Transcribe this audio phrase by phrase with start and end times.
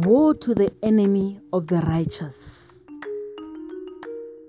[0.00, 2.86] Woe to the enemy of the righteous.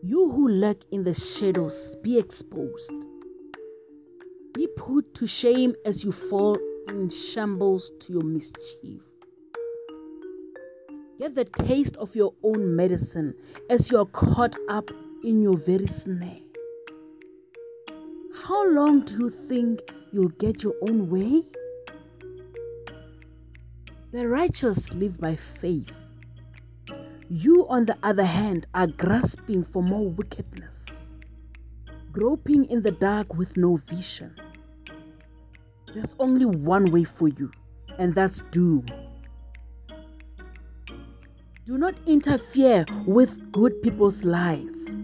[0.03, 3.07] You who lurk in the shadows, be exposed.
[4.53, 6.55] Be put to shame as you fall
[6.87, 9.01] in shambles to your mischief.
[11.17, 13.33] Get the taste of your own medicine
[13.71, 14.91] as you are caught up
[15.23, 16.41] in your very snare.
[18.35, 19.79] How long do you think
[20.11, 21.41] you'll get your own way?
[24.11, 25.91] The righteous live by faith.
[27.29, 31.19] You, on the other hand, are grasping for more wickedness,
[32.11, 34.33] groping in the dark with no vision.
[35.93, 37.51] There's only one way for you,
[37.99, 38.87] and that's doom.
[41.67, 45.03] Do not interfere with good people's lives.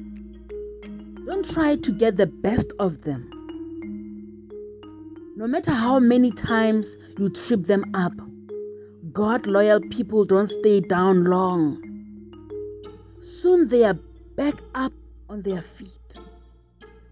[1.28, 3.30] Don't try to get the best of them.
[5.36, 8.14] No matter how many times you trip them up,
[9.15, 11.81] God loyal people don't stay down long.
[13.22, 13.97] Soon they are
[14.35, 14.91] back up
[15.30, 16.17] on their feet,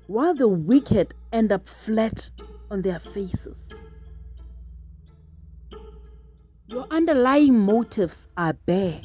[0.07, 2.29] while the wicked end up flat
[2.69, 3.89] on their faces.
[6.67, 8.99] Your underlying motives are bare,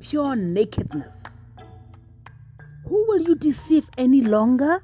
[0.00, 1.44] pure nakedness.
[2.86, 4.82] Who will you deceive any longer?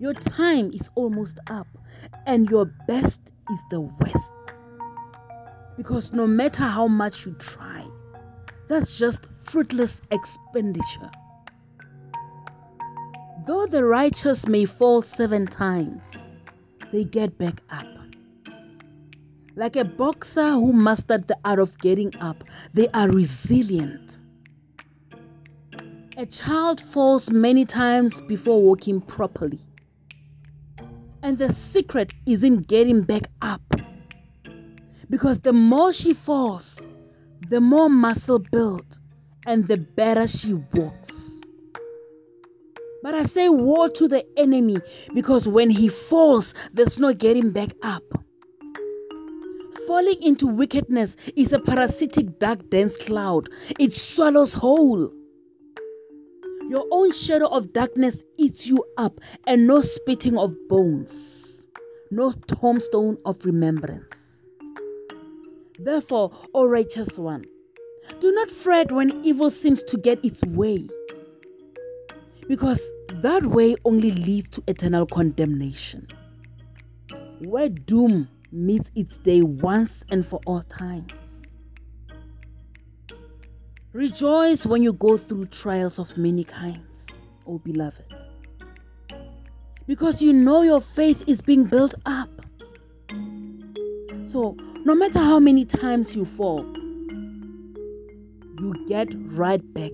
[0.00, 1.68] Your time is almost up,
[2.26, 3.20] and your best
[3.52, 4.33] is the worst.
[5.76, 7.84] Because no matter how much you try,
[8.68, 11.10] that's just fruitless expenditure.
[13.46, 16.32] Though the righteous may fall seven times,
[16.90, 17.86] they get back up.
[19.56, 24.18] Like a boxer who mastered the art of getting up, they are resilient.
[26.16, 29.60] A child falls many times before walking properly.
[31.22, 33.60] And the secret is in getting back up.
[35.10, 36.86] Because the more she falls,
[37.48, 38.98] the more muscle built
[39.46, 41.42] and the better she walks.
[43.02, 44.78] But I say war to the enemy
[45.12, 48.02] because when he falls, there's no getting back up.
[49.86, 53.50] Falling into wickedness is a parasitic dark dense cloud.
[53.78, 55.12] It swallows whole.
[56.70, 61.66] Your own shadow of darkness eats you up, and no spitting of bones,
[62.10, 64.33] no tombstone of remembrance.
[65.78, 67.44] Therefore, O righteous one,
[68.20, 70.88] do not fret when evil seems to get its way,
[72.48, 76.06] because that way only leads to eternal condemnation,
[77.40, 81.58] where doom meets its day once and for all times.
[83.92, 88.14] Rejoice when you go through trials of many kinds, O beloved,
[89.86, 92.28] because you know your faith is being built up.
[94.24, 96.64] So, no matter how many times you fall,
[98.60, 99.92] you get right back